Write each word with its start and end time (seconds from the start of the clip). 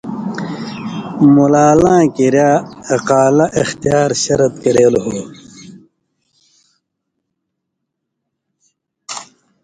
مُولان٘لاں 1.33 2.03
کِریا 2.15 2.51
اَقالہ 2.95 3.45
اِختیار 3.59 4.09
شرط 4.23 4.53
کریل 4.61 4.95
ہو۔ 5.03 5.15